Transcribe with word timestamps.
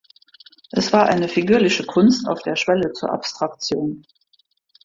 Es 0.71 0.93
war 0.93 1.05
eine 1.05 1.27
figürliche 1.27 1.85
Kunst 1.85 2.27
auf 2.27 2.41
der 2.41 2.55
Schwelle 2.55 2.91
zur 2.91 3.11
Abstraktion. 3.11 4.03